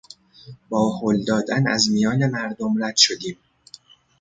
[0.69, 3.37] با هل دادن از میان مردم رد شدیم.